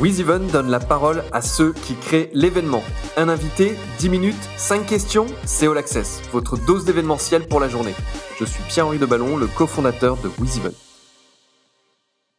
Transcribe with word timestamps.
WizEven 0.00 0.46
donne 0.46 0.70
la 0.70 0.78
parole 0.78 1.24
à 1.32 1.42
ceux 1.42 1.72
qui 1.72 1.96
créent 1.96 2.30
l'événement. 2.32 2.82
Un 3.16 3.28
invité, 3.28 3.74
10 3.98 4.08
minutes, 4.10 4.48
5 4.56 4.86
questions, 4.86 5.26
c'est 5.44 5.66
All 5.66 5.76
Access, 5.76 6.22
votre 6.30 6.56
dose 6.56 6.84
d'événementiel 6.84 7.48
pour 7.48 7.58
la 7.58 7.68
journée. 7.68 7.94
Je 8.38 8.44
suis 8.44 8.62
Pierre-Henri 8.68 8.98
Deballon, 8.98 9.36
le 9.36 9.48
cofondateur 9.48 10.16
de 10.18 10.28
WizEven. 10.38 10.70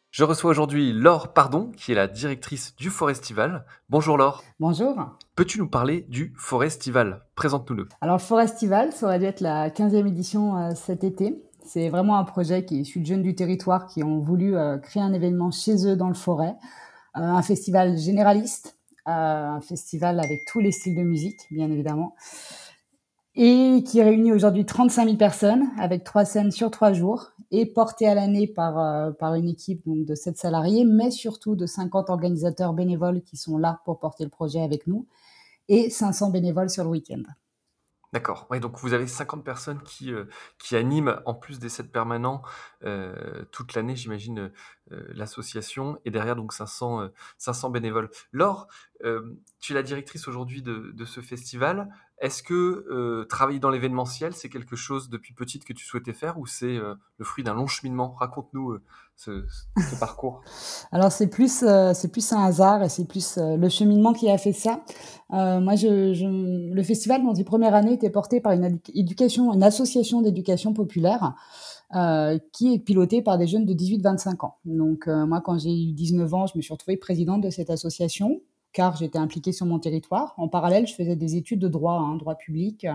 Je 0.09 0.23
reçois 0.23 0.51
aujourd'hui 0.51 0.93
Laure 0.93 1.33
Pardon, 1.33 1.69
qui 1.75 1.91
est 1.91 1.95
la 1.95 2.07
directrice 2.07 2.77
du 2.77 2.89
Forestival. 2.89 3.65
Bonjour 3.89 4.17
Laure. 4.17 4.41
Bonjour. 4.61 4.95
Peux-tu 5.35 5.59
nous 5.59 5.67
parler 5.67 6.05
du 6.07 6.33
Forestival? 6.37 7.25
Présente-nous-le. 7.35 7.89
Alors 7.99 8.15
le 8.15 8.21
Forestival, 8.21 8.93
ça 8.93 9.05
aurait 9.05 9.19
dû 9.19 9.25
être 9.25 9.41
la 9.41 9.69
15e 9.69 10.07
édition 10.07 10.55
euh, 10.55 10.71
cet 10.75 11.03
été. 11.03 11.43
C'est 11.65 11.89
vraiment 11.89 12.17
un 12.19 12.23
projet 12.23 12.63
qui 12.63 12.77
est 12.77 12.81
issu 12.83 13.01
de 13.01 13.05
jeunes 13.05 13.21
du 13.21 13.35
territoire 13.35 13.85
qui 13.85 14.01
ont 14.01 14.19
voulu 14.19 14.55
euh, 14.55 14.77
créer 14.77 15.03
un 15.03 15.11
événement 15.11 15.51
chez 15.51 15.85
eux 15.85 15.97
dans 15.97 16.07
le 16.07 16.13
forêt. 16.13 16.55
Euh, 17.19 17.23
un 17.23 17.41
festival 17.41 17.97
généraliste, 17.97 18.77
euh, 19.07 19.11
un 19.11 19.61
festival 19.61 20.19
avec 20.19 20.45
tous 20.45 20.59
les 20.59 20.71
styles 20.71 20.95
de 20.95 21.01
musique, 21.01 21.41
bien 21.51 21.69
évidemment, 21.69 22.15
et 23.35 23.83
qui 23.85 24.01
réunit 24.01 24.31
aujourd'hui 24.31 24.65
35 24.65 25.05
000 25.05 25.17
personnes 25.17 25.67
avec 25.77 26.03
trois 26.05 26.23
scènes 26.23 26.51
sur 26.51 26.71
trois 26.71 26.93
jours 26.93 27.31
et 27.51 27.65
porté 27.65 28.07
à 28.07 28.15
l'année 28.15 28.47
par, 28.47 28.79
euh, 28.79 29.11
par 29.11 29.35
une 29.35 29.49
équipe 29.49 29.85
donc, 29.85 30.05
de 30.05 30.15
7 30.15 30.37
salariés, 30.37 30.85
mais 30.85 31.11
surtout 31.11 31.55
de 31.55 31.65
50 31.65 32.09
organisateurs 32.09 32.73
bénévoles 32.73 33.21
qui 33.23 33.35
sont 33.35 33.57
là 33.57 33.81
pour 33.83 33.99
porter 33.99 34.23
le 34.23 34.29
projet 34.29 34.61
avec 34.61 34.87
nous 34.87 35.05
et 35.67 35.89
500 35.89 36.29
bénévoles 36.29 36.69
sur 36.69 36.85
le 36.85 36.91
week-end. 36.91 37.23
D'accord. 38.13 38.47
Ouais, 38.49 38.59
donc 38.59 38.79
vous 38.79 38.93
avez 38.93 39.05
50 39.05 39.43
personnes 39.43 39.81
qui, 39.83 40.11
qui 40.57 40.75
animent, 40.75 41.21
en 41.25 41.35
plus 41.35 41.59
des 41.59 41.69
7 41.69 41.91
permanents, 41.91 42.41
toute 43.51 43.75
l'année, 43.75 43.95
j'imagine, 43.95 44.51
l'association, 45.13 45.99
et 46.05 46.11
derrière, 46.11 46.35
donc 46.35 46.53
500, 46.53 47.09
500 47.37 47.69
bénévoles. 47.69 48.09
Laure, 48.31 48.67
tu 49.59 49.73
es 49.73 49.75
la 49.75 49.83
directrice 49.83 50.27
aujourd'hui 50.27 50.61
de, 50.61 51.05
ce 51.05 51.21
festival. 51.21 51.89
Est-ce 52.19 52.43
que 52.43 53.25
travailler 53.29 53.59
dans 53.59 53.69
l'événementiel, 53.69 54.33
c'est 54.33 54.49
quelque 54.49 54.75
chose 54.75 55.09
depuis 55.09 55.33
petite 55.33 55.65
que 55.65 55.73
tu 55.73 55.85
souhaitais 55.85 56.13
faire 56.13 56.37
ou 56.37 56.45
c'est 56.45 56.77
le 56.77 57.25
fruit 57.25 57.43
d'un 57.43 57.53
long 57.53 57.67
cheminement? 57.67 58.11
Raconte-nous 58.11 58.79
ce, 59.15 59.43
parcours. 59.99 60.41
Alors 60.91 61.11
c'est 61.11 61.27
plus, 61.27 61.63
c'est 61.93 62.11
plus 62.11 62.31
un 62.33 62.43
hasard 62.43 62.83
et 62.83 62.89
c'est 62.89 63.05
plus 63.05 63.37
le 63.37 63.69
cheminement 63.69 64.13
qui 64.13 64.29
a 64.29 64.37
fait 64.37 64.53
ça. 64.53 64.81
moi, 65.29 65.73
le 65.81 66.83
festival, 66.83 67.23
dans 67.23 67.35
ses 67.35 67.43
premières 67.43 67.73
années, 67.73 67.93
était 67.93 68.09
porté 68.09 68.41
par 68.41 68.53
une, 68.53 68.79
éducation, 68.93 69.53
une 69.53 69.63
association 69.63 70.21
d'éducation 70.21 70.73
populaire. 70.73 71.35
Euh, 71.95 72.37
qui 72.53 72.75
est 72.75 72.77
pilotée 72.77 73.23
par 73.23 73.39
des 73.39 73.47
jeunes 73.47 73.65
de 73.65 73.73
18-25 73.73 74.45
ans. 74.45 74.57
Donc 74.63 75.07
euh, 75.07 75.25
moi, 75.25 75.41
quand 75.41 75.57
j'ai 75.57 75.71
eu 75.71 75.91
19 75.91 76.33
ans, 76.35 76.45
je 76.45 76.55
me 76.55 76.61
suis 76.61 76.71
retrouvée 76.71 76.97
présidente 76.97 77.41
de 77.41 77.49
cette 77.49 77.71
association 77.71 78.41
car 78.73 78.95
j'étais 78.95 79.17
impliquée 79.17 79.51
sur 79.51 79.65
mon 79.65 79.79
territoire. 79.79 80.35
En 80.37 80.47
parallèle, 80.47 80.85
je 80.85 80.93
faisais 80.93 81.15
des 81.15 81.35
études 81.35 81.57
de 81.59 81.67
droit, 81.67 81.93
hein, 81.93 82.15
droit 82.17 82.35
public. 82.35 82.85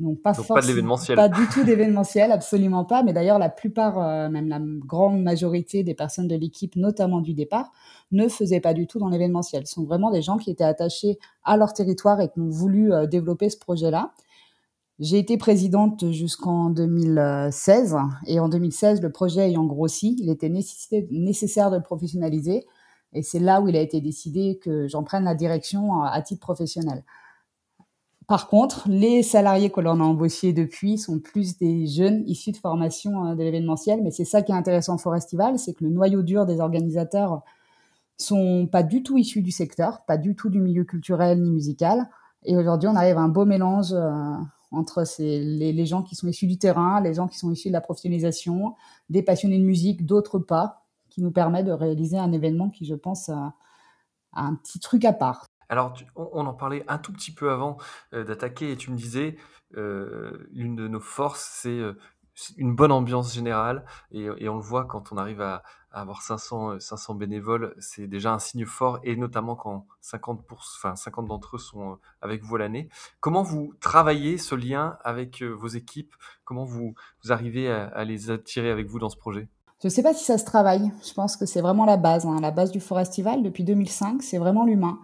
Donc 0.00 0.20
pas, 0.22 0.32
Donc 0.32 0.48
pas 0.48 0.60
de 0.60 0.66
l'événementiel. 0.66 1.16
Pas 1.16 1.28
du 1.28 1.46
tout 1.48 1.62
d'événementiel, 1.62 2.32
absolument 2.32 2.84
pas. 2.84 3.02
Mais 3.04 3.12
d'ailleurs, 3.12 3.38
la 3.38 3.48
plupart, 3.48 3.98
euh, 3.98 4.28
même 4.28 4.48
la 4.48 4.60
grande 4.60 5.22
majorité 5.22 5.84
des 5.84 5.94
personnes 5.94 6.26
de 6.26 6.34
l'équipe, 6.34 6.74
notamment 6.74 7.20
du 7.20 7.32
départ, 7.32 7.70
ne 8.10 8.26
faisaient 8.26 8.60
pas 8.60 8.74
du 8.74 8.88
tout 8.88 8.98
dans 8.98 9.08
l'événementiel. 9.08 9.66
Ce 9.66 9.74
sont 9.74 9.84
vraiment 9.84 10.10
des 10.10 10.22
gens 10.22 10.36
qui 10.36 10.50
étaient 10.50 10.64
attachés 10.64 11.18
à 11.44 11.56
leur 11.56 11.72
territoire 11.72 12.20
et 12.20 12.28
qui 12.28 12.40
ont 12.40 12.48
voulu 12.48 12.92
euh, 12.92 13.06
développer 13.06 13.50
ce 13.50 13.58
projet-là. 13.58 14.12
J'ai 15.00 15.18
été 15.18 15.36
présidente 15.36 16.10
jusqu'en 16.12 16.70
2016 16.70 17.96
et 18.26 18.38
en 18.38 18.48
2016, 18.48 19.02
le 19.02 19.10
projet 19.10 19.48
ayant 19.48 19.64
grossi, 19.64 20.16
il 20.20 20.30
était 20.30 20.48
nécessaire 20.48 21.70
de 21.70 21.76
le 21.76 21.82
professionnaliser 21.82 22.64
et 23.12 23.22
c'est 23.22 23.40
là 23.40 23.60
où 23.60 23.68
il 23.68 23.76
a 23.76 23.80
été 23.80 24.00
décidé 24.00 24.58
que 24.62 24.86
j'en 24.86 25.02
prenne 25.02 25.24
la 25.24 25.34
direction 25.34 26.02
à 26.02 26.22
titre 26.22 26.40
professionnel. 26.40 27.02
Par 28.26 28.48
contre, 28.48 28.88
les 28.88 29.22
salariés 29.22 29.70
que 29.70 29.80
l'on 29.80 30.00
a 30.00 30.04
embauchés 30.04 30.52
depuis 30.52 30.96
sont 30.96 31.18
plus 31.18 31.58
des 31.58 31.86
jeunes 31.86 32.22
issus 32.26 32.52
de 32.52 32.56
formation 32.56 33.26
euh, 33.26 33.34
de 33.34 33.42
l'événementiel, 33.42 34.00
mais 34.02 34.10
c'est 34.10 34.24
ça 34.24 34.40
qui 34.42 34.52
est 34.52 34.54
intéressant 34.54 34.94
au 34.94 34.98
Forestival, 34.98 35.58
c'est 35.58 35.74
que 35.74 35.84
le 35.84 35.90
noyau 35.90 36.22
dur 36.22 36.46
des 36.46 36.60
organisateurs 36.60 37.42
sont 38.16 38.66
pas 38.70 38.82
du 38.82 39.02
tout 39.02 39.18
issus 39.18 39.42
du 39.42 39.50
secteur, 39.50 40.04
pas 40.06 40.16
du 40.16 40.34
tout 40.36 40.48
du 40.48 40.60
milieu 40.60 40.84
culturel 40.84 41.42
ni 41.42 41.50
musical. 41.50 42.08
Et 42.44 42.56
aujourd'hui, 42.56 42.88
on 42.88 42.96
arrive 42.96 43.18
à 43.18 43.20
un 43.20 43.28
beau 43.28 43.44
mélange 43.44 43.92
euh, 43.92 44.36
entre 44.74 45.04
les, 45.18 45.86
gens 45.86 46.02
qui 46.02 46.14
sont 46.14 46.28
issus 46.28 46.46
du 46.46 46.58
terrain, 46.58 47.00
les 47.00 47.14
gens 47.14 47.28
qui 47.28 47.38
sont 47.38 47.50
issus 47.50 47.68
de 47.68 47.72
la 47.72 47.80
professionnalisation, 47.80 48.74
des 49.08 49.22
passionnés 49.22 49.58
de 49.58 49.64
musique, 49.64 50.04
d'autres 50.06 50.38
pas, 50.38 50.86
qui 51.10 51.22
nous 51.22 51.30
permet 51.30 51.62
de 51.62 51.72
réaliser 51.72 52.18
un 52.18 52.32
événement 52.32 52.70
qui, 52.70 52.84
je 52.84 52.94
pense, 52.94 53.28
a, 53.28 53.54
un 54.32 54.54
petit 54.56 54.80
truc 54.80 55.04
à 55.04 55.12
part. 55.12 55.46
Alors, 55.68 55.94
on, 56.16 56.46
en 56.46 56.54
parlait 56.54 56.84
un 56.88 56.98
tout 56.98 57.12
petit 57.12 57.32
peu 57.32 57.50
avant 57.50 57.78
euh, 58.12 58.24
d'attaquer 58.24 58.72
et 58.72 58.76
tu 58.76 58.90
me 58.90 58.96
disais, 58.96 59.36
euh, 59.76 60.46
l'une 60.52 60.76
de 60.76 60.88
nos 60.88 61.00
forces, 61.00 61.48
c'est 61.62 61.70
euh, 61.70 61.98
une 62.56 62.74
bonne 62.74 62.92
ambiance 62.92 63.34
générale 63.34 63.84
et, 64.10 64.28
on 64.48 64.56
le 64.56 64.62
voit 64.62 64.84
quand 64.84 65.12
on 65.12 65.16
arrive 65.16 65.40
à, 65.40 65.62
avoir 65.92 66.22
500, 66.22 66.80
500 66.80 67.14
bénévoles, 67.14 67.72
c'est 67.78 68.08
déjà 68.08 68.32
un 68.32 68.40
signe 68.40 68.64
fort 68.66 68.98
et 69.04 69.14
notamment 69.14 69.54
quand 69.54 69.86
50, 70.00 70.44
pour, 70.44 70.58
enfin, 70.76 70.96
50 70.96 71.28
d'entre 71.28 71.54
eux 71.54 71.58
sont 71.60 71.98
avec 72.20 72.42
vous 72.42 72.56
l'année. 72.56 72.88
Comment 73.20 73.44
vous 73.44 73.72
travaillez 73.80 74.36
ce 74.36 74.56
lien 74.56 74.98
avec 75.04 75.42
vos 75.42 75.68
équipes? 75.68 76.12
Comment 76.44 76.64
vous, 76.64 76.94
arrivez 77.28 77.70
à, 77.70 78.04
les 78.04 78.30
attirer 78.30 78.70
avec 78.70 78.88
vous 78.88 78.98
dans 78.98 79.08
ce 79.08 79.16
projet? 79.16 79.48
Je 79.82 79.86
ne 79.86 79.92
sais 79.92 80.02
pas 80.02 80.14
si 80.14 80.24
ça 80.24 80.36
se 80.36 80.44
travaille. 80.44 80.90
Je 81.06 81.12
pense 81.14 81.36
que 81.36 81.46
c'est 81.46 81.60
vraiment 81.60 81.84
la 81.84 81.96
base. 81.96 82.26
Hein. 82.26 82.38
La 82.40 82.50
base 82.50 82.72
du 82.72 82.80
Forestival, 82.80 83.42
depuis 83.44 83.62
2005, 83.62 84.22
c'est 84.22 84.38
vraiment 84.38 84.64
l'humain. 84.64 84.98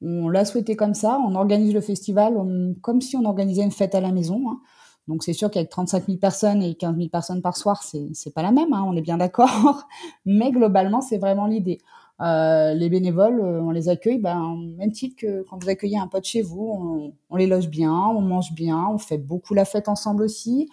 On 0.00 0.30
l'a 0.30 0.46
souhaité 0.46 0.74
comme 0.76 0.94
ça. 0.94 1.18
On 1.26 1.34
organise 1.34 1.74
le 1.74 1.82
festival 1.82 2.34
comme 2.80 3.02
si 3.02 3.16
on 3.16 3.26
organisait 3.26 3.62
une 3.62 3.72
fête 3.72 3.94
à 3.94 4.00
la 4.00 4.12
maison. 4.12 4.42
Hein. 4.50 4.60
Donc 5.08 5.24
c'est 5.24 5.32
sûr 5.32 5.50
qu'avec 5.50 5.70
35 5.70 6.06
000 6.06 6.18
personnes 6.18 6.62
et 6.62 6.74
15 6.74 6.96
000 6.96 7.08
personnes 7.08 7.42
par 7.42 7.56
soir, 7.56 7.82
c'est 7.82 8.34
pas 8.34 8.42
la 8.42 8.52
même. 8.52 8.72
Hein, 8.72 8.84
on 8.86 8.94
est 8.96 9.00
bien 9.00 9.16
d'accord. 9.16 9.88
Mais 10.24 10.52
globalement, 10.52 11.00
c'est 11.00 11.18
vraiment 11.18 11.46
l'idée. 11.46 11.78
Euh, 12.20 12.74
les 12.74 12.90
bénévoles, 12.90 13.40
euh, 13.40 13.62
on 13.62 13.70
les 13.70 13.88
accueille, 13.88 14.18
ben, 14.18 14.54
même 14.76 14.92
titre 14.92 15.16
que 15.18 15.42
quand 15.48 15.62
vous 15.62 15.70
accueillez 15.70 15.98
un 15.98 16.06
pote 16.06 16.24
chez 16.24 16.42
vous, 16.42 16.70
on, 16.70 17.12
on 17.30 17.36
les 17.36 17.46
loge 17.46 17.68
bien, 17.68 17.94
on 17.94 18.20
mange 18.20 18.52
bien, 18.52 18.86
on 18.88 18.98
fait 18.98 19.16
beaucoup 19.16 19.54
la 19.54 19.64
fête 19.64 19.88
ensemble 19.88 20.22
aussi. 20.22 20.68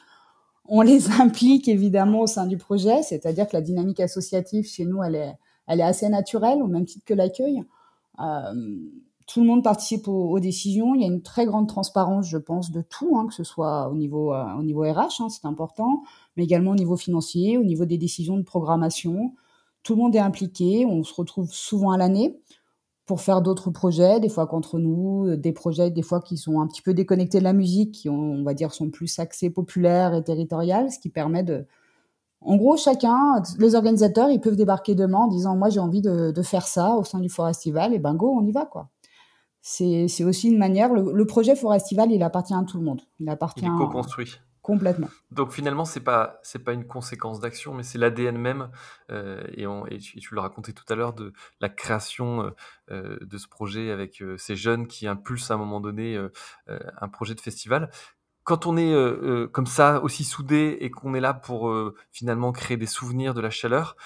On 0.65 0.81
les 0.81 1.09
implique 1.21 1.69
évidemment 1.69 2.21
au 2.21 2.27
sein 2.27 2.47
du 2.47 2.57
projet, 2.57 3.01
c'est-à-dire 3.01 3.47
que 3.47 3.55
la 3.55 3.61
dynamique 3.61 4.01
associative 4.01 4.67
chez 4.67 4.85
nous, 4.85 5.01
elle 5.03 5.15
est, 5.15 5.33
elle 5.67 5.79
est 5.79 5.83
assez 5.83 6.09
naturelle, 6.09 6.61
au 6.61 6.67
même 6.67 6.85
titre 6.85 7.05
que 7.05 7.13
l'accueil. 7.13 7.63
Euh, 8.19 8.53
tout 9.27 9.41
le 9.41 9.45
monde 9.45 9.63
participe 9.63 10.07
aux, 10.07 10.29
aux, 10.31 10.39
décisions. 10.39 10.95
Il 10.95 11.01
y 11.01 11.03
a 11.03 11.07
une 11.07 11.21
très 11.21 11.45
grande 11.45 11.67
transparence, 11.67 12.27
je 12.27 12.37
pense, 12.37 12.71
de 12.71 12.81
tout, 12.81 13.17
hein, 13.17 13.27
que 13.27 13.33
ce 13.33 13.43
soit 13.43 13.89
au 13.89 13.95
niveau, 13.95 14.33
euh, 14.33 14.53
au 14.57 14.63
niveau 14.63 14.81
RH, 14.81 15.19
hein, 15.21 15.29
c'est 15.29 15.45
important, 15.45 16.01
mais 16.37 16.45
également 16.45 16.71
au 16.71 16.75
niveau 16.75 16.95
financier, 16.95 17.57
au 17.57 17.63
niveau 17.63 17.85
des 17.85 17.97
décisions 17.97 18.37
de 18.37 18.43
programmation. 18.43 19.33
Tout 19.83 19.95
le 19.95 20.01
monde 20.01 20.15
est 20.15 20.19
impliqué. 20.19 20.85
On 20.85 21.03
se 21.03 21.13
retrouve 21.13 21.51
souvent 21.51 21.91
à 21.91 21.97
l'année 21.97 22.39
pour 23.05 23.21
faire 23.21 23.41
d'autres 23.41 23.69
projets, 23.71 24.19
des 24.19 24.29
fois 24.29 24.47
contre 24.47 24.79
nous, 24.79 25.35
des 25.37 25.53
projets 25.53 25.91
des 25.91 26.01
fois 26.01 26.21
qui 26.21 26.37
sont 26.37 26.59
un 26.59 26.67
petit 26.67 26.81
peu 26.81 26.93
déconnectés 26.93 27.39
de 27.39 27.43
la 27.43 27.53
musique, 27.53 27.93
qui 27.93 28.09
ont, 28.09 28.33
on 28.33 28.43
va 28.43 28.53
dire 28.53 28.73
sont 28.73 28.89
plus 28.89 29.19
axés 29.19 29.49
populaires 29.49 30.13
et 30.13 30.23
territoriales, 30.23 30.91
ce 30.91 30.99
qui 30.99 31.09
permet 31.09 31.43
de, 31.43 31.65
en 32.41 32.57
gros, 32.57 32.77
chacun, 32.77 33.41
les 33.59 33.75
organisateurs, 33.75 34.29
ils 34.29 34.41
peuvent 34.41 34.55
débarquer 34.55 34.95
demain 34.95 35.19
en 35.19 35.27
disant 35.27 35.55
moi 35.55 35.69
j'ai 35.69 35.79
envie 35.79 36.01
de, 36.01 36.31
de, 36.31 36.41
faire 36.41 36.67
ça 36.67 36.95
au 36.95 37.03
sein 37.03 37.19
du 37.19 37.29
Forestival 37.29 37.93
et 37.93 37.99
ben 37.99 38.13
go, 38.13 38.29
on 38.29 38.45
y 38.45 38.51
va 38.51 38.65
quoi. 38.65 38.89
C'est 39.69 40.23
aussi 40.23 40.47
une 40.47 40.57
manière. 40.57 40.93
Le, 40.93 41.11
le, 41.11 41.25
projet 41.25 41.53
Forestival, 41.53 42.09
il 42.11 42.23
appartient 42.23 42.53
à 42.53 42.63
tout 42.63 42.77
le 42.77 42.85
monde. 42.85 43.01
Il 43.19 43.27
appartient. 43.27 43.65
Il 43.65 43.67
est 43.67 43.77
co-construit. 43.77 44.39
Complètement. 44.61 45.09
Donc 45.31 45.51
finalement, 45.51 45.83
c'est 45.83 46.01
pas 46.01 46.39
c'est 46.41 46.59
pas 46.59 46.71
une 46.71 46.85
conséquence 46.87 47.41
d'action, 47.41 47.73
mais 47.73 47.83
c'est 47.83 47.97
l'ADN 47.97 48.37
même. 48.37 48.69
Euh, 49.11 49.43
et, 49.53 49.67
on, 49.67 49.85
et, 49.87 49.97
tu, 49.97 50.19
tu 50.19 50.35
le 50.35 50.39
racontais 50.39 50.71
tout 50.71 50.85
à 50.89 50.95
l'heure 50.95 51.13
de 51.13 51.33
la 51.59 51.67
création 51.67 52.53
euh, 52.91 53.17
de 53.21 53.37
ce 53.37 53.47
projet 53.47 53.91
avec 53.91 54.21
euh, 54.21 54.37
ces 54.37 54.55
jeunes 54.55 54.87
qui 54.87 55.05
impulsent 55.07 55.51
à 55.51 55.55
un 55.55 55.57
moment 55.57 55.81
donné 55.81 56.15
euh, 56.15 56.31
euh, 56.69 56.79
un 56.99 57.09
projet 57.09 57.35
de 57.35 57.41
festival. 57.41 57.89
Quand 58.43 58.65
on 58.65 58.77
est 58.77 58.93
euh, 58.93 59.47
comme 59.47 59.67
ça 59.67 60.01
aussi 60.01 60.23
soudé 60.23 60.77
et 60.79 60.89
qu'on 60.91 61.13
est 61.13 61.19
là 61.19 61.33
pour 61.33 61.73
finalement 62.11 62.53
créer 62.53 62.77
des 62.77 62.85
souvenirs, 62.85 63.33
de 63.33 63.41
la 63.41 63.49
chaleur, 63.49 63.97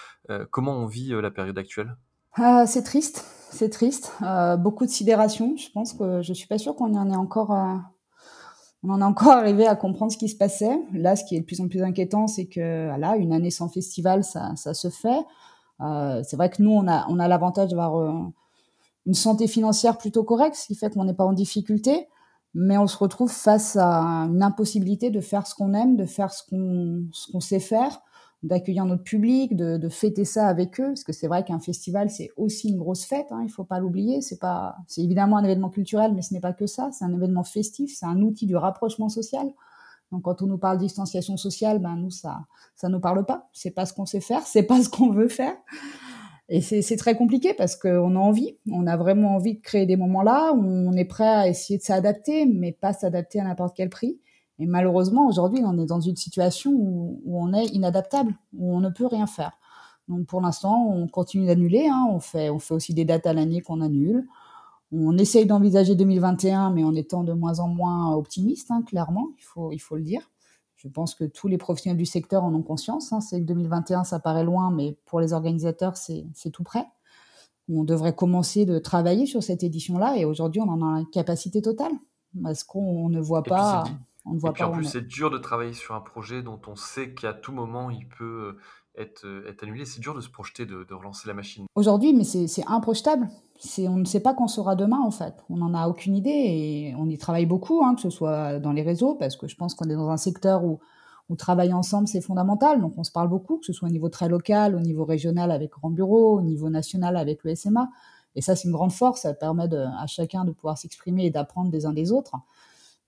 comment 0.49 0.75
on 0.77 0.87
vit 0.87 1.09
la 1.09 1.29
période 1.29 1.59
actuelle? 1.59 1.95
C'est 2.37 2.83
triste, 2.83 3.25
c'est 3.51 3.69
triste. 3.69 4.11
beaucoup 4.59 4.85
de 4.85 4.91
sidération. 4.91 5.55
Je 5.57 5.69
pense 5.71 5.93
que 5.93 6.21
je 6.21 6.33
suis 6.33 6.47
pas 6.47 6.57
sûre 6.57 6.75
qu'on 6.75 6.95
en 6.95 7.09
ait 7.09 7.15
encore 7.15 7.51
on 8.83 8.89
en 8.89 9.01
est 9.01 9.03
encore 9.03 9.33
arrivé 9.33 9.67
à 9.67 9.75
comprendre 9.75 10.11
ce 10.11 10.17
qui 10.17 10.27
se 10.27 10.35
passait. 10.35 10.79
Là, 10.93 11.15
ce 11.15 11.23
qui 11.23 11.35
est 11.35 11.41
de 11.41 11.45
plus 11.45 11.61
en 11.61 11.67
plus 11.67 11.83
inquiétant, 11.83 12.27
c'est 12.27 12.47
que 12.47 12.87
voilà, 12.87 13.15
une 13.15 13.31
année 13.31 13.51
sans 13.51 13.69
festival, 13.69 14.23
ça, 14.23 14.55
se 14.55 14.89
fait. 14.89 15.19
Euh, 15.81 16.21
c'est 16.25 16.35
vrai 16.35 16.49
que 16.49 16.63
nous, 16.63 16.71
on 16.71 16.87
a, 16.87 17.27
l'avantage 17.27 17.69
d'avoir 17.69 17.97
euh, 17.97 18.11
une 19.05 19.13
santé 19.13 19.47
financière 19.47 19.97
plutôt 19.97 20.23
correcte, 20.23 20.55
ce 20.55 20.65
qui 20.65 20.75
fait 20.75 20.91
qu'on 20.91 21.05
n'est 21.05 21.13
pas 21.13 21.25
en 21.25 21.33
difficulté, 21.33 22.07
mais 22.55 22.77
on 22.77 22.87
se 22.87 22.97
retrouve 22.97 23.31
face 23.31 23.75
à 23.75 24.01
une 24.01 24.41
impossibilité 24.41 25.11
de 25.11 25.21
faire 25.21 25.45
ce 25.45 25.53
qu'on 25.53 25.73
aime, 25.73 25.95
de 25.95 26.05
faire 26.05 26.33
ce 26.33 26.43
qu'on 26.49 27.39
sait 27.39 27.59
faire. 27.59 28.01
D'accueillir 28.43 28.85
notre 28.85 29.03
public, 29.03 29.55
de, 29.55 29.77
de, 29.77 29.89
fêter 29.89 30.25
ça 30.25 30.47
avec 30.47 30.79
eux, 30.79 30.87
parce 30.87 31.03
que 31.03 31.13
c'est 31.13 31.27
vrai 31.27 31.43
qu'un 31.43 31.59
festival 31.59 32.09
c'est 32.09 32.29
aussi 32.37 32.69
une 32.69 32.77
grosse 32.77 33.05
fête, 33.05 33.27
hein, 33.31 33.41
il 33.43 33.49
faut 33.49 33.63
pas 33.63 33.79
l'oublier. 33.79 34.21
C'est 34.21 34.39
pas, 34.39 34.75
c'est 34.87 35.01
évidemment 35.01 35.37
un 35.37 35.43
événement 35.43 35.69
culturel, 35.69 36.13
mais 36.13 36.21
ce 36.21 36.33
n'est 36.33 36.39
pas 36.39 36.53
que 36.53 36.65
ça. 36.65 36.89
C'est 36.91 37.05
un 37.05 37.13
événement 37.13 37.43
festif, 37.43 37.95
c'est 37.95 38.05
un 38.05 38.19
outil 38.21 38.47
du 38.47 38.55
rapprochement 38.55 39.09
social. 39.09 39.47
Donc 40.11 40.23
quand 40.23 40.41
on 40.41 40.47
nous 40.47 40.57
parle 40.57 40.77
de 40.77 40.83
distanciation 40.83 41.37
sociale, 41.37 41.79
ben 41.79 41.95
nous 41.95 42.09
ça, 42.09 42.41
ça 42.75 42.89
nous 42.89 42.99
parle 42.99 43.25
pas. 43.25 43.49
C'est 43.53 43.71
pas 43.71 43.85
ce 43.85 43.93
qu'on 43.93 44.05
sait 44.05 44.21
faire, 44.21 44.41
c'est 44.41 44.63
pas 44.63 44.81
ce 44.81 44.89
qu'on 44.89 45.11
veut 45.11 45.29
faire. 45.29 45.55
Et 46.53 46.59
c'est 46.59 46.97
très 46.97 47.15
compliqué 47.15 47.53
parce 47.53 47.77
qu'on 47.77 48.15
a 48.17 48.19
envie, 48.19 48.57
on 48.69 48.85
a 48.85 48.97
vraiment 48.97 49.35
envie 49.35 49.55
de 49.55 49.61
créer 49.61 49.85
des 49.85 49.95
moments-là, 49.95 50.51
on 50.53 50.91
est 50.97 51.05
prêt 51.05 51.23
à 51.23 51.47
essayer 51.47 51.79
de 51.79 51.83
s'adapter, 51.83 52.45
mais 52.45 52.73
pas 52.73 52.91
s'adapter 52.91 53.39
à 53.39 53.45
n'importe 53.45 53.73
quel 53.73 53.89
prix. 53.89 54.19
Et 54.59 54.65
malheureusement, 54.65 55.27
aujourd'hui, 55.27 55.61
on 55.65 55.77
est 55.79 55.85
dans 55.85 56.01
une 56.01 56.15
situation 56.15 56.71
où, 56.71 57.21
on 57.25 57.53
est 57.53 57.65
inadaptable, 57.67 58.35
où 58.53 58.75
on 58.75 58.79
ne 58.79 58.89
peut 58.89 59.07
rien 59.07 59.27
faire. 59.27 59.51
Donc 60.07 60.25
pour 60.27 60.41
l'instant, 60.41 60.87
on 60.87 61.07
continue 61.07 61.47
d'annuler, 61.47 61.87
hein, 61.87 62.07
on, 62.09 62.19
fait, 62.19 62.49
on 62.49 62.59
fait 62.59 62.73
aussi 62.73 62.93
des 62.93 63.05
dates 63.05 63.25
à 63.25 63.33
l'année 63.33 63.61
qu'on 63.61 63.81
annule. 63.81 64.27
On 64.91 65.17
essaye 65.17 65.45
d'envisager 65.45 65.95
2021, 65.95 66.71
mais 66.71 66.83
en 66.83 66.93
étant 66.95 67.23
de 67.23 67.33
moins 67.33 67.59
en 67.59 67.69
moins 67.69 68.13
optimiste, 68.13 68.71
hein, 68.71 68.83
clairement, 68.85 69.29
il 69.37 69.43
faut, 69.43 69.71
il 69.71 69.79
faut 69.79 69.95
le 69.95 70.03
dire. 70.03 70.29
Je 70.75 70.87
pense 70.87 71.13
que 71.13 71.23
tous 71.23 71.47
les 71.47 71.59
professionnels 71.59 71.97
du 71.97 72.07
secteur 72.07 72.43
en 72.43 72.53
ont 72.55 72.63
conscience. 72.63 73.13
Hein. 73.13 73.21
C'est 73.21 73.39
que 73.39 73.45
2021, 73.45 74.03
ça 74.03 74.19
paraît 74.19 74.43
loin, 74.43 74.71
mais 74.71 74.97
pour 75.05 75.21
les 75.21 75.31
organisateurs, 75.31 75.95
c'est 75.95 76.25
tout 76.51 76.63
près. 76.63 76.85
On 77.69 77.83
devrait 77.83 78.15
commencer 78.15 78.65
de 78.65 78.79
travailler 78.79 79.27
sur 79.27 79.43
cette 79.43 79.63
édition-là, 79.63 80.17
et 80.17 80.25
aujourd'hui, 80.25 80.59
on 80.59 80.69
en 80.69 80.95
a 80.95 80.99
une 80.99 81.09
capacité 81.09 81.61
totale, 81.61 81.93
parce 82.43 82.63
qu'on 82.63 83.09
ne 83.09 83.21
voit 83.21 83.43
pas. 83.43 83.83
On 84.25 84.33
ne 84.33 84.39
voit 84.39 84.51
et 84.51 84.53
puis 84.53 84.63
en 84.63 84.71
plus, 84.71 84.85
c'est 84.85 85.07
dur 85.07 85.31
de 85.31 85.37
travailler 85.37 85.73
sur 85.73 85.95
un 85.95 86.01
projet 86.01 86.43
dont 86.43 86.61
on 86.67 86.75
sait 86.75 87.13
qu'à 87.13 87.33
tout 87.33 87.51
moment, 87.51 87.89
il 87.89 88.07
peut 88.07 88.57
être, 88.95 89.25
être 89.47 89.63
annulé. 89.63 89.85
C'est 89.85 89.99
dur 89.99 90.13
de 90.13 90.21
se 90.21 90.29
projeter, 90.29 90.65
de, 90.65 90.83
de 90.83 90.93
relancer 90.93 91.27
la 91.27 91.33
machine. 91.33 91.65
Aujourd'hui, 91.75 92.13
mais 92.13 92.23
c'est 92.23 92.63
improjetable 92.67 93.29
on 93.79 93.97
ne 93.97 94.05
sait 94.05 94.19
pas 94.19 94.33
quand 94.33 94.47
sera 94.47 94.75
demain 94.75 94.99
en 94.99 95.11
fait. 95.11 95.35
On 95.49 95.57
n'en 95.57 95.73
a 95.73 95.87
aucune 95.87 96.15
idée 96.15 96.29
et 96.29 96.95
on 96.97 97.07
y 97.07 97.17
travaille 97.17 97.45
beaucoup, 97.45 97.83
hein, 97.83 97.95
que 97.95 98.01
ce 98.01 98.09
soit 98.09 98.59
dans 98.59 98.71
les 98.71 98.81
réseaux, 98.81 99.15
parce 99.15 99.35
que 99.35 99.47
je 99.47 99.55
pense 99.55 99.75
qu'on 99.75 99.89
est 99.89 99.95
dans 99.95 100.09
un 100.09 100.17
secteur 100.17 100.63
où, 100.63 100.79
où 101.29 101.35
travailler 101.35 101.73
ensemble 101.73 102.07
c'est 102.07 102.21
fondamental. 102.21 102.81
Donc 102.81 102.93
on 102.97 103.03
se 103.03 103.11
parle 103.11 103.29
beaucoup, 103.29 103.57
que 103.57 103.65
ce 103.65 103.73
soit 103.73 103.87
au 103.87 103.91
niveau 103.91 104.09
très 104.09 104.29
local, 104.29 104.75
au 104.75 104.79
niveau 104.79 105.05
régional 105.05 105.51
avec 105.51 105.71
Grand 105.71 105.91
Bureau, 105.91 106.37
au 106.37 106.41
niveau 106.41 106.69
national 106.69 107.17
avec 107.17 107.43
le 107.43 107.55
SMA. 107.55 107.89
Et 108.35 108.41
ça 108.41 108.55
c'est 108.55 108.67
une 108.67 108.73
grande 108.73 108.93
force, 108.93 109.21
ça 109.21 109.33
permet 109.33 109.69
à 109.73 110.07
chacun 110.07 110.43
de 110.45 110.51
pouvoir 110.51 110.77
s'exprimer 110.77 111.25
et 111.25 111.29
d'apprendre 111.29 111.69
des 111.69 111.85
uns 111.85 111.93
des 111.93 112.11
autres. 112.11 112.35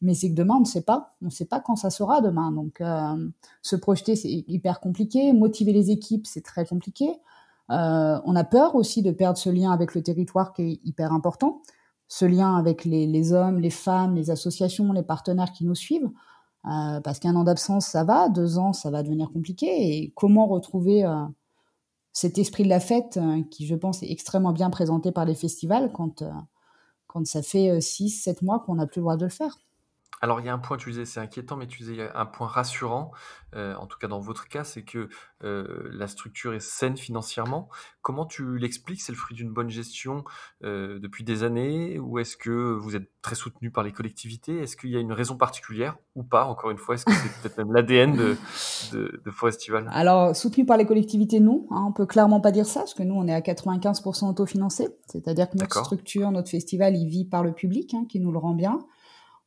Mais 0.04 0.14
c'est 0.16 0.30
que 0.30 0.36
demain 0.36 0.56
on 0.58 0.60
ne 0.60 0.66
sait 0.66 0.82
pas, 0.82 1.16
on 1.22 1.26
ne 1.26 1.32
sait 1.32 1.46
pas 1.46 1.62
quand 1.62 1.78
ça 1.78 1.90
sera 1.90 2.20
demain. 2.20 2.52
Donc 2.52 2.82
euh, 2.82 3.30
se 3.62 3.76
projeter 3.78 4.16
c'est 4.16 4.30
hyper 4.30 4.82
compliqué, 4.82 5.32
motiver 5.32 5.72
les 5.72 5.92
équipes 5.92 6.28
c'est 6.28 6.44
très 6.44 6.66
compliqué. 6.66 7.08
Euh, 7.72 8.20
on 8.26 8.36
a 8.36 8.44
peur 8.44 8.76
aussi 8.76 9.02
de 9.02 9.12
perdre 9.12 9.38
ce 9.38 9.50
lien 9.50 9.72
avec 9.72 9.96
le 9.96 10.04
territoire 10.04 10.54
qui 10.54 10.62
est 10.64 10.80
hyper 10.84 11.14
important, 11.14 11.62
ce 12.10 12.26
lien 12.26 12.58
avec 12.58 12.84
les, 12.84 13.32
hommes, 13.32 13.60
les 13.60 13.70
femmes, 13.70 14.16
les 14.16 14.30
associations, 14.30 14.92
les 14.92 15.04
partenaires 15.04 15.54
qui 15.54 15.66
nous 15.66 15.74
suivent. 15.74 16.12
Euh, 16.66 17.00
parce 17.02 17.20
qu'un 17.20 17.36
an 17.36 17.46
d'absence, 17.46 17.88
ça 17.88 18.04
va, 18.04 18.30
deux 18.30 18.58
ans, 18.58 18.74
ça 18.74 18.92
va 18.92 19.04
devenir 19.04 19.32
compliqué. 19.32 19.68
Et 19.68 20.14
comment 20.16 20.48
retrouver 20.48 21.06
cet 22.12 22.38
esprit 22.38 22.64
de 22.64 22.70
la 22.70 22.82
fête 22.82 23.20
qui, 23.50 23.66
je 23.66 23.76
pense, 23.76 24.04
est 24.04 24.12
extrêmement 24.12 24.52
bien 24.52 24.70
présenté 24.70 25.12
par 25.14 25.26
les 25.26 25.36
festivals 25.36 25.92
quand, 25.94 26.24
quand 27.08 27.26
ça 27.26 27.42
fait 27.42 27.80
six, 27.82 28.10
sept 28.10 28.42
mois 28.42 28.60
qu'on 28.60 28.76
n'a 28.76 28.88
plus 28.88 29.00
le 29.00 29.04
droit 29.04 29.18
de 29.18 29.24
le 29.24 29.30
faire 29.30 29.58
alors 30.24 30.40
il 30.40 30.46
y 30.46 30.50
a 30.50 30.54
un 30.54 30.58
point, 30.58 30.78
tu 30.78 30.90
disais 30.90 31.04
c'est 31.04 31.20
inquiétant, 31.20 31.58
mais 31.58 31.68
tu 31.68 31.80
disais 31.80 32.10
un 32.16 32.26
point 32.26 32.48
rassurant, 32.48 33.12
euh, 33.58 33.76
en 33.76 33.88
tout 33.88 33.98
cas 34.00 34.08
dans 34.08 34.22
votre 34.22 34.48
cas, 34.48 34.64
c'est 34.64 34.84
que 34.84 35.10
euh, 35.44 35.90
la 35.92 36.08
structure 36.08 36.54
est 36.54 36.62
saine 36.62 36.96
financièrement. 36.96 37.68
Comment 38.02 38.26
tu 38.26 38.58
l'expliques? 38.58 39.02
C'est 39.02 39.12
le 39.12 39.18
fruit 39.18 39.36
d'une 39.36 39.52
bonne 39.52 39.70
gestion 39.70 40.24
euh, 40.64 40.98
depuis 41.00 41.26
des 41.26 41.44
années? 41.44 42.00
Ou 42.00 42.20
est-ce 42.20 42.38
que 42.38 42.50
vous 42.50 42.96
êtes 42.96 43.10
très 43.22 43.36
soutenu 43.36 43.70
par 43.70 43.84
les 43.84 43.92
collectivités? 43.92 44.60
Est-ce 44.60 44.78
qu'il 44.78 44.92
y 44.92 44.96
a 44.96 45.02
une 45.02 45.12
raison 45.12 45.36
particulière 45.36 45.98
ou 46.16 46.24
pas 46.24 46.46
Encore 46.46 46.72
une 46.72 46.78
fois, 46.78 46.96
est-ce 46.96 47.04
que 47.04 47.12
c'est 47.12 47.42
peut-être 47.42 47.58
même 47.58 47.74
l'ADN 47.74 48.16
de, 48.16 48.38
de, 48.94 49.22
de, 49.26 49.32
Forestival 49.32 49.90
Alors, 49.92 50.34
soutenu 50.34 50.66
par 50.66 50.78
les 50.78 50.86
collectivités, 50.86 51.42
non. 51.42 51.68
Hein, 51.70 51.84
on 51.90 51.92
peut 51.92 52.06
clairement 52.06 52.40
pas 52.40 52.52
dire 52.52 52.66
ça, 52.66 52.80
parce 52.80 52.94
que 52.94 53.04
nous, 53.04 53.16
on 53.16 53.28
est 53.28 53.34
à 53.34 53.42
95% 53.42 54.30
autofinancé. 54.30 54.88
C'est-à-dire 55.06 55.50
que 55.50 55.58
notre 55.58 55.84
structure, 55.84 56.32
notre 56.32 56.50
festival, 56.50 56.96
il 56.96 57.10
vit 57.10 57.26
par 57.26 57.44
le 57.44 57.52
public, 57.52 57.94
hein, 57.94 58.06
qui 58.08 58.22
nous 58.22 58.32
le 58.32 58.38
rend 58.38 58.54
bien. 58.54 58.80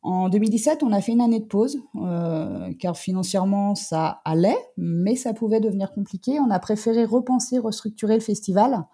En 0.06 0.28
2017, 0.28 0.84
on 0.84 0.92
a 0.92 1.00
fait 1.00 1.10
une 1.10 1.20
année 1.20 1.40
de 1.40 1.46
pause, 1.46 1.80
euh, 1.96 2.72
car 2.78 2.96
financièrement, 2.96 3.74
ça 3.74 4.20
allait, 4.24 4.56
mais 4.76 5.16
ça 5.16 5.34
pouvait 5.34 5.58
devenir 5.58 5.90
compliqué. 5.90 6.38
On 6.38 6.48
a 6.50 6.60
préféré 6.60 7.04
repenser, 7.04 7.58
restructurer 7.58 8.14
le 8.14 8.20
festival 8.20 8.84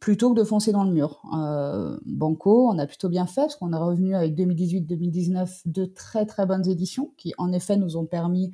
plutôt 0.00 0.32
que 0.32 0.40
de 0.40 0.44
foncer 0.44 0.72
dans 0.72 0.84
le 0.84 0.92
mur. 0.92 1.20
Euh, 1.36 1.98
Banco, 2.06 2.70
on 2.70 2.78
a 2.78 2.86
plutôt 2.86 3.10
bien 3.10 3.26
fait, 3.26 3.42
parce 3.42 3.56
qu'on 3.56 3.74
est 3.74 3.76
revenu 3.76 4.14
avec 4.14 4.34
2018-2019 4.34 5.60
de 5.66 5.84
très 5.84 6.24
très 6.24 6.46
bonnes 6.46 6.66
éditions, 6.66 7.12
qui 7.18 7.34
en 7.36 7.52
effet 7.52 7.76
nous 7.76 7.98
ont 7.98 8.06
permis 8.06 8.50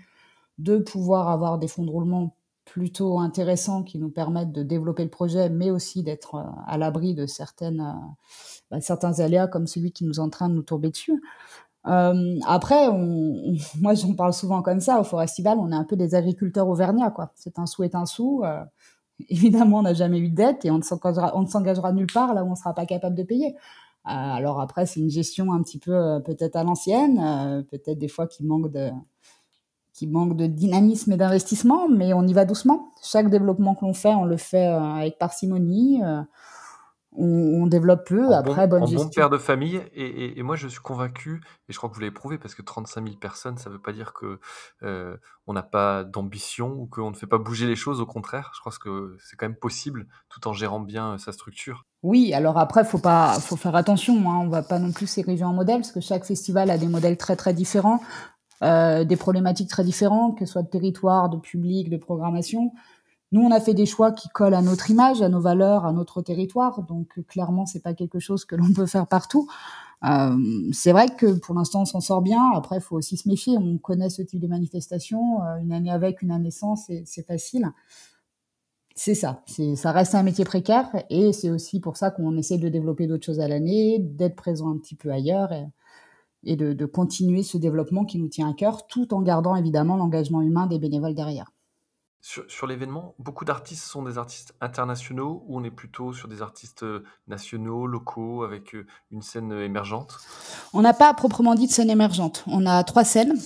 de 0.59 0.79
pouvoir 0.79 1.29
avoir 1.29 1.57
des 1.57 1.69
fonds 1.69 1.85
de 1.85 1.91
roulement 1.91 2.35
plutôt 2.65 3.21
intéressants 3.21 3.85
qui 3.85 3.99
nous 3.99 4.11
permettent 4.11 4.51
de 4.51 4.65
développer 4.65 5.05
le 5.05 5.11
projet, 5.11 5.49
mais 5.49 5.71
aussi 5.71 6.03
d'être 6.03 6.35
euh, 6.35 6.43
à 6.67 6.77
l'abri 6.77 7.15
de 7.15 7.27
bah, 8.71 8.81
certains 8.81 9.21
aléas 9.21 9.47
comme 9.47 9.69
celui 9.69 9.93
qui 9.93 10.05
nous 10.05 10.15
est 10.15 10.19
en 10.19 10.31
train 10.31 10.49
de 10.49 10.55
nous 10.55 10.63
tomber 10.63 10.91
dessus. 10.91 11.23
Euh, 11.87 12.39
après, 12.47 12.89
on, 12.89 13.55
moi 13.81 13.95
j'en 13.95 14.15
parle 14.15 14.33
souvent 14.33 14.63
comme 14.63 14.81
ça, 14.81 15.01
au 15.01 15.05
Forestival, 15.05 15.59
on 15.59 15.71
est 15.73 15.77
un 15.77 15.85
peu 15.85 15.97
des 15.97 16.15
agriculteurs 16.15 16.69
auvergnats, 16.69 17.11
quoi. 17.11 17.33
C'est 17.35 17.59
un 17.59 17.67
sou 17.67 17.85
est 17.85 17.95
un 17.95 18.07
sou. 18.07 18.43
Euh, 18.45 18.65
évidemment, 19.29 19.79
on 19.79 19.83
n'a 19.83 19.95
jamais 19.95 20.19
eu 20.19 20.31
de 20.31 20.37
dette 20.37 20.65
et 20.65 20.71
on 20.71 20.79
ne 20.79 20.83
s'engagera 20.83 21.93
nulle 21.93 22.13
part 22.13 22.35
là 22.35 22.45
où 22.45 22.49
on 22.49 22.51
ne 22.51 22.57
sera 22.57 22.75
pas 22.75 22.87
capable 22.87 23.17
de 23.17 23.23
payer. 23.23 23.55
Euh, 23.55 24.11
alors 24.11 24.61
après, 24.61 24.87
c'est 24.87 25.01
une 25.01 25.11
gestion 25.11 25.53
un 25.53 25.63
petit 25.63 25.79
peu 25.79 26.21
peut-être 26.25 26.57
à 26.57 26.65
l'ancienne, 26.65 27.65
peut-être 27.71 27.99
des 27.99 28.09
fois 28.09 28.27
qui 28.27 28.45
manque 28.45 28.71
de 28.71 28.91
qui 29.93 30.07
manque 30.07 30.37
de 30.37 30.47
dynamisme 30.47 31.13
et 31.13 31.17
d'investissement, 31.17 31.89
mais 31.89 32.13
on 32.13 32.27
y 32.27 32.35
va 32.35 32.45
doucement. 32.45 32.91
Chaque 33.03 33.31
développement 33.31 33.75
qu'on 33.75 33.95
fait, 33.95 34.15
on 34.15 34.27
le 34.27 34.37
fait 34.37 34.67
avec 34.67 35.19
parcimonie 35.19 36.03
on, 37.19 37.67
développe 37.67 38.07
peu. 38.07 38.35
après, 38.35 38.67
bonne 38.67 38.87
gestion. 38.87 39.05
bon 39.05 39.11
père 39.11 39.31
de 39.31 39.39
famille. 39.39 39.81
Et, 39.95 40.43
moi, 40.43 40.57
je 40.57 40.69
suis 40.69 40.81
convaincu, 40.81 41.41
et 41.69 41.73
je 41.73 41.79
crois 41.79 41.89
que 41.89 41.95
vous 41.95 42.01
l'avez 42.01 42.13
prouvé, 42.13 42.39
parce 42.39 42.55
que 42.55 42.63
35 42.63 43.05
000 43.05 43.17
personnes, 43.17 43.59
ça 43.59 43.71
ne 43.71 43.75
veut 43.75 43.81
pas 43.81 43.93
dire 43.93 44.13
que 44.13 44.39
euh, 44.83 45.17
on 45.47 45.53
n'a 45.53 45.63
pas 45.63 46.05
d'ambition 46.05 46.73
ou 46.73 46.87
qu'on 46.87 47.11
ne 47.11 47.17
fait 47.17 47.27
pas 47.27 47.39
bouger 47.39 47.67
les 47.67 47.77
choses. 47.77 48.01
Au 48.01 48.07
contraire, 48.07 48.53
je 48.55 48.61
crois 48.61 48.73
que 48.81 49.17
c'est 49.21 49.37
quand 49.37 49.47
même 49.47 49.57
possible, 49.57 50.07
tout 50.29 50.47
en 50.49 50.53
gérant 50.53 50.81
bien 50.81 51.13
euh, 51.15 51.19
sa 51.19 51.33
structure. 51.33 51.85
Oui, 52.03 52.33
alors 52.35 52.59
après, 52.59 52.85
faut 52.85 52.99
pas, 52.99 53.39
faut 53.41 53.57
faire 53.57 53.75
attention. 53.75 54.31
Hein, 54.31 54.41
on 54.43 54.49
va 54.49 54.63
pas 54.63 54.79
non 54.79 54.93
plus 54.93 55.07
s'ériger 55.07 55.45
en 55.45 55.53
modèle, 55.53 55.79
parce 55.79 55.93
que 55.93 56.01
chaque 56.01 56.25
festival 56.25 56.71
a 56.71 56.79
des 56.79 56.89
modèles 56.89 57.17
très 57.17 57.37
très 57.37 57.55
différents, 57.55 58.01
euh, 58.63 59.05
des 59.05 59.17
problématiques 59.17 59.69
très 59.69 59.85
différentes, 59.85 60.39
que 60.39 60.47
ce 60.47 60.53
soit 60.53 60.63
de 60.63 60.69
territoire, 60.69 61.29
de 61.29 61.37
public, 61.37 61.91
de 61.91 61.97
programmation. 61.97 62.73
Nous, 63.33 63.41
on 63.41 63.51
a 63.51 63.61
fait 63.61 63.75
des 63.75 63.87
choix 63.87 64.13
qui 64.13 64.29
collent 64.29 64.55
à 64.55 64.63
notre 64.63 64.91
image, 64.91 65.21
à 65.21 65.29
nos 65.29 65.41
valeurs, 65.41 65.85
à 65.85 65.93
notre 65.93 66.23
territoire. 66.23 66.83
Donc, 66.83 67.21
clairement, 67.27 67.67
c'est 67.67 67.83
pas 67.83 67.95
quelque 67.95 68.21
chose 68.21 68.45
que 68.45 68.55
l'on 68.55 68.73
peut 68.75 68.87
faire 68.87 69.07
partout. 69.07 69.49
Euh, 70.05 70.37
c'est 70.73 70.93
vrai 70.93 71.07
que 71.09 71.39
pour 71.39 71.55
l'instant, 71.55 71.83
on 71.83 71.85
s'en 71.87 72.01
sort 72.01 72.23
bien. 72.23 72.51
Après, 72.55 72.77
il 72.77 72.83
faut 72.83 72.97
aussi 72.97 73.17
se 73.17 73.29
méfier. 73.29 73.57
On 73.59 73.79
connaît 73.79 74.11
ce 74.11 74.23
type 74.23 74.41
de 74.41 74.47
manifestation. 74.47 75.43
Euh, 75.43 75.57
une 75.59 75.73
année 75.73 75.91
avec, 75.91 76.23
une 76.23 76.31
année 76.31 76.51
sans, 76.51 76.77
c'est 76.77 77.27
facile. 77.27 77.73
C'est 78.95 79.15
ça. 79.15 79.43
Ça 79.75 79.93
reste 79.93 80.15
un 80.15 80.23
métier 80.23 80.45
précaire. 80.45 80.89
Et 81.11 81.33
c'est 81.33 81.51
aussi 81.51 81.81
pour 81.81 81.97
ça 81.97 82.11
qu'on 82.11 82.37
essaie 82.37 82.59
de 82.59 82.69
développer 82.69 83.07
d'autres 83.07 83.27
choses 83.27 83.41
à 83.41 83.49
l'année, 83.49 83.99
d'être 83.99 84.37
présent 84.37 84.71
un 84.71 84.79
petit 84.79 84.95
peu 84.95 85.11
ailleurs 85.11 85.53
et, 85.53 85.67
et 86.45 86.57
de, 86.57 86.73
de 86.73 86.87
continuer 86.87 87.43
ce 87.43 87.59
développement 87.59 88.05
qui 88.05 88.19
nous 88.19 88.29
tient 88.29 88.49
à 88.49 88.55
cœur, 88.55 88.87
tout 88.87 89.13
en 89.13 89.21
gardant 89.21 89.57
évidemment 89.57 89.97
l'engagement 89.97 90.41
humain 90.41 90.67
des 90.67 90.79
bénévoles 90.79 91.15
derrière. 91.15 91.51
Sur, 92.49 92.67
l'événement, 92.67 93.15
beaucoup 93.21 93.45
d'artistes 93.45 93.85
sont 93.85 94.03
des 94.03 94.19
artistes 94.19 94.53
internationaux 94.61 95.45
ou 95.47 95.61
on 95.61 95.63
est 95.63 95.71
plutôt 95.71 96.13
sur 96.13 96.27
des 96.27 96.43
artistes 96.43 96.83
euh, 96.83 97.05
nationaux, 97.29 97.87
locaux, 97.87 98.43
avec 98.43 98.75
euh, 98.75 98.85
une 99.13 99.23
scène 99.23 99.53
euh, 99.53 99.65
émergente? 99.65 100.17
On 100.73 100.81
n'a 100.81 100.93
pas 100.93 101.15
proprement 101.15 101.55
dit 101.55 101.69
de 101.69 101.73
scène 101.73 101.89
émergente. 101.89 102.43
On 102.49 102.67
a 102.67 102.83
trois 102.83 103.05
scènes. 103.05 103.39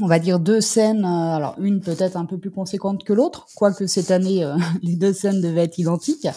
On 0.00 0.06
va 0.06 0.18
dire 0.18 0.40
deux 0.40 0.62
scènes, 0.62 1.04
alors 1.04 1.54
une 1.58 1.82
peut-être 1.82 2.16
un 2.16 2.24
peu 2.24 2.38
plus 2.38 2.50
conséquente 2.50 3.04
que 3.04 3.12
l'autre, 3.12 3.46
quoique 3.54 3.86
cette 3.86 4.10
année 4.10 4.42
les 4.82 4.96
deux 4.96 5.12
scènes 5.12 5.42
devaient 5.42 5.64
être 5.64 5.78
identiques, 5.78 6.28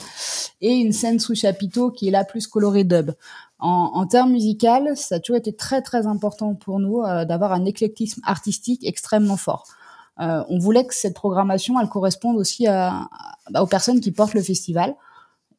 et 0.60 0.74
une 0.74 0.92
scène 0.92 1.20
sous 1.20 1.36
chapiteau 1.36 1.90
qui 1.90 2.10
est 2.10 2.12
la 2.12 2.25
plus 2.25 2.48
colorée 2.48 2.84
dub. 2.84 3.12
En, 3.60 3.92
en 3.94 4.08
termes 4.08 4.32
musical, 4.32 4.98
ça 4.98 5.16
a 5.16 5.20
toujours 5.20 5.38
été 5.38 5.54
très 5.54 5.82
très 5.82 6.06
important 6.06 6.54
pour 6.54 6.80
nous 6.80 7.01
d'avoir 7.28 7.54
un 7.54 7.63
éclectisme 7.66 8.22
artistique 8.25 8.86
extrêmement 8.86 9.38
fort. 9.38 9.68
Euh, 10.20 10.44
on 10.50 10.60
voulait 10.60 10.86
que 10.86 10.94
cette 10.94 11.15
programmation, 11.15 11.80
elle 11.80 11.89
corresponde 11.89 12.38
aussi 12.38 12.68
aux 12.68 13.68
personnes 13.68 14.01
qui 14.01 14.12
portent 14.12 14.34
le 14.34 14.41
festival. 14.41 14.96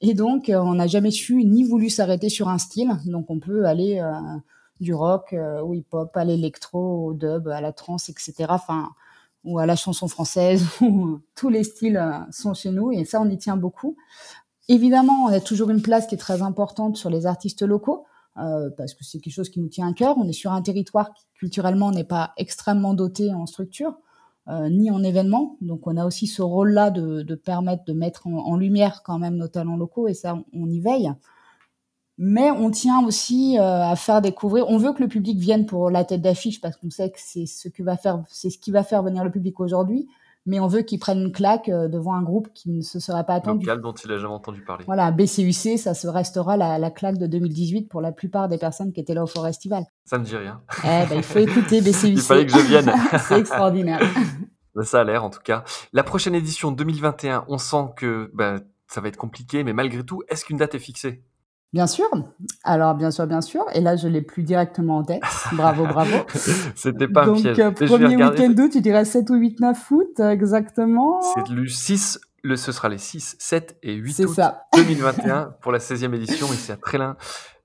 Et 0.01 0.15
donc, 0.15 0.49
euh, 0.49 0.59
on 0.59 0.75
n'a 0.75 0.87
jamais 0.87 1.11
su 1.11 1.45
ni 1.45 1.65
voulu 1.65 1.89
s'arrêter 1.89 2.29
sur 2.29 2.49
un 2.49 2.59
style. 2.59 2.91
Donc, 3.07 3.31
on 3.31 3.39
peut 3.39 3.67
aller 3.67 4.01
euh, 4.01 4.13
du 4.81 4.95
rock 4.95 5.35
au 5.63 5.75
hip-hop, 5.75 6.17
à 6.17 6.25
l'électro, 6.25 7.07
au 7.07 7.15
dub, 7.15 7.49
à 7.49 7.61
la 7.61 7.73
trance, 7.73 8.09
etc. 8.09 8.35
Enfin, 8.49 8.91
ou 9.45 9.59
à 9.59 9.67
la 9.67 9.77
chanson 9.77 10.09
française, 10.09 10.65
tous 11.35 11.49
les 11.49 11.65
styles 11.65 12.01
sont 12.31 12.55
chez 12.55 12.71
nous, 12.71 12.93
et 12.93 13.05
ça, 13.05 13.21
on 13.21 13.29
y 13.29 13.39
tient 13.39 13.57
beaucoup. 13.57 13.97
Évidemment, 14.69 15.25
on 15.25 15.29
a 15.29 15.41
toujours 15.41 15.71
une 15.71 15.83
place 15.83 16.07
qui 16.07 16.15
est 16.15 16.19
très 16.19 16.43
importante 16.43 16.97
sur 16.97 17.11
les 17.11 17.27
artistes 17.27 17.63
locaux, 17.63 18.05
parce 18.35 18.95
que 18.95 19.05
c'est 19.05 19.19
quelque 19.19 19.35
chose 19.35 19.51
qui 19.51 19.61
nous 19.61 19.69
tient 19.69 19.89
à 19.89 19.93
cœur. 19.93 20.17
On 20.19 20.29
est 20.29 20.33
sur 20.33 20.53
un 20.53 20.63
territoire 20.63 21.13
qui, 21.13 21.27
culturellement, 21.35 21.91
n'est 21.91 22.05
pas 22.05 22.33
extrêmement 22.37 22.95
doté 22.95 23.33
en 23.33 23.47
structure, 23.47 23.97
euh, 24.49 24.69
ni 24.69 24.91
en 24.91 25.03
événements. 25.03 25.57
Donc, 25.61 25.87
on 25.87 25.97
a 25.97 26.05
aussi 26.05 26.27
ce 26.27 26.43
rôle-là 26.43 26.91
de, 26.91 27.23
de, 27.23 27.35
permettre 27.35 27.85
de 27.85 27.93
mettre 27.93 28.27
en, 28.27 28.57
lumière 28.57 29.03
quand 29.05 29.19
même 29.19 29.37
nos 29.37 29.49
talents 29.49 29.77
locaux, 29.77 30.09
et 30.09 30.15
ça, 30.15 30.39
on, 30.53 30.69
y 30.69 30.81
veille. 30.81 31.13
Mais 32.19 32.51
on 32.51 32.71
tient 32.71 33.05
aussi 33.05 33.59
euh, 33.59 33.83
à 33.85 33.97
faire 33.97 34.21
découvrir. 34.21 34.69
On 34.69 34.79
veut 34.79 34.93
que 34.93 35.03
le 35.03 35.09
public 35.09 35.39
vienne 35.39 35.67
pour 35.67 35.91
la 35.91 36.05
tête 36.05 36.23
d'affiche 36.23 36.61
parce 36.61 36.77
qu'on 36.77 36.91
sait 36.91 37.11
que 37.11 37.19
c'est 37.19 37.47
ce 37.47 37.69
que 37.69 37.83
va 37.83 37.97
faire, 37.97 38.23
c'est 38.29 38.51
ce 38.51 38.59
qui 38.59 38.71
va 38.71 38.85
faire 38.85 39.03
venir 39.03 39.25
le 39.25 39.31
public 39.31 39.59
aujourd'hui 39.61 40.09
mais 40.47 40.61
on 40.61 40.67
veut 40.67 40.83
qu'il 40.83 40.99
prenne 40.99 41.21
une 41.21 41.33
claque 41.33 41.69
euh, 41.69 41.89
devant 41.89 42.15
un 42.15 42.23
groupe 42.23 42.49
qui 42.53 42.71
ne 42.71 42.83
se 42.83 42.99
serait 42.99 43.25
pas 43.25 43.35
attendu. 43.35 43.67
Local 43.67 43.83
dont 43.83 43.93
il 43.93 44.11
n'a 44.11 44.19
jamais 44.19 44.35
entendu 44.35 44.63
parler. 44.65 44.85
Voilà, 44.87 45.11
BCUC, 45.11 45.79
ça 45.79 45.95
se 45.95 46.09
restera 46.09 46.57
la, 46.57 46.79
la, 46.79 46.91
claque 46.91 47.19
de 47.19 47.27
2018 47.27 47.89
pour 47.89 48.01
la 48.01 48.13
plupart 48.13 48.49
des 48.49 48.59
personnes 48.59 48.93
qui 48.93 49.01
étaient 49.01 49.15
là 49.15 49.23
au 49.23 49.27
Festival. 49.27 49.85
Ça 50.05 50.19
ne 50.19 50.25
dit 50.25 50.37
rien. 50.37 50.61
Eh 50.85 51.07
ben, 51.09 51.17
il 51.17 51.23
faut 51.23 51.39
écouter 51.39 51.81
BCUC. 51.81 52.05
il 52.05 52.21
fallait 52.21 52.47
que 52.47 52.53
je 52.53 52.59
vienne. 52.59 52.93
C'est 53.29 53.39
extraordinaire. 53.39 54.01
Ça 54.83 55.03
a 55.03 55.05
l'air 55.05 55.23
en 55.23 55.31
tout 55.31 55.43
cas. 55.45 55.65
La 55.93 56.03
prochaine 56.03 56.35
édition 56.35 56.73
2021, 56.73 57.45
on 57.49 57.59
sent 57.59 57.91
que 57.95 58.31
ben, 58.33 58.63
ça 58.87 59.03
va 59.03 59.09
être 59.09 59.19
compliqué, 59.19 59.65
mais 59.65 59.75
malgré 59.75 60.03
tout, 60.03 60.23
est-ce 60.29 60.47
qu'une 60.47 60.57
date 60.57 60.75
est 60.75 60.79
fixée? 60.79 61.23
Bien 61.73 61.87
sûr. 61.87 62.07
Alors, 62.65 62.95
bien 62.95 63.11
sûr, 63.11 63.27
bien 63.27 63.41
sûr. 63.41 63.65
Et 63.75 63.81
là, 63.81 63.97
je 63.97 64.07
l'ai 64.07 64.21
plus 64.21 64.43
directement 64.43 64.99
en 64.99 65.05
tête. 65.05 65.23
Bravo, 65.53 65.87
bravo. 65.87 66.17
C'était 66.75 67.09
pas 67.09 67.25
Donc, 67.25 67.39
un 67.39 67.41
piège. 67.41 67.59
Euh, 67.61 67.87
premier 67.87 68.17
week-end 68.17 68.51
d'août, 68.51 68.71
tu 68.73 68.81
dirais 68.83 69.05
7 69.05 69.31
ou 69.31 69.35
8, 69.35 69.61
9 69.61 69.91
août, 69.91 70.21
exactement. 70.21 71.21
C'est 71.35 71.49
le 71.49 71.67
6, 71.67 72.21
le, 72.43 72.57
ce 72.57 72.73
sera 72.73 72.89
les 72.89 72.99
6, 72.99 73.37
7 73.39 73.79
et 73.83 73.95
8 73.95 74.25
août 74.27 74.35
ça. 74.35 74.67
2021 74.77 75.55
pour 75.63 75.73
la 75.73 75.79
16e 75.79 76.15
édition 76.15 76.47
ici 76.53 76.73
à 76.73 76.77
Trélin. 76.77 77.17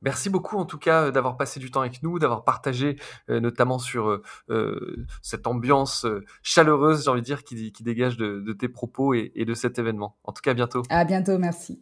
Merci 0.03 0.29
beaucoup 0.29 0.57
en 0.57 0.65
tout 0.65 0.77
cas 0.77 1.09
d'avoir 1.09 1.37
passé 1.37 1.59
du 1.59 1.71
temps 1.71 1.81
avec 1.81 2.03
nous, 2.03 2.19
d'avoir 2.19 2.43
partagé 2.43 2.97
euh, 3.29 3.39
notamment 3.39 3.79
sur 3.79 4.21
euh, 4.49 5.05
cette 5.23 5.47
ambiance 5.47 6.05
euh, 6.05 6.23
chaleureuse, 6.43 7.03
j'ai 7.03 7.09
envie 7.09 7.21
de 7.21 7.25
dire, 7.25 7.43
qui, 7.43 7.71
qui 7.71 7.83
dégage 7.83 8.15
de, 8.15 8.39
de 8.39 8.53
tes 8.53 8.69
propos 8.69 9.15
et, 9.15 9.31
et 9.35 9.43
de 9.43 9.55
cet 9.55 9.79
événement. 9.79 10.15
En 10.23 10.33
tout 10.33 10.41
cas, 10.41 10.51
à 10.51 10.53
bientôt. 10.53 10.83
À 10.89 11.03
bientôt, 11.03 11.39
merci. 11.39 11.81